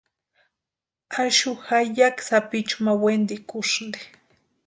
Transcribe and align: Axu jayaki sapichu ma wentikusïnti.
Axu 1.21 1.51
jayaki 1.65 2.21
sapichu 2.27 2.77
ma 2.85 2.93
wentikusïnti. 3.01 4.01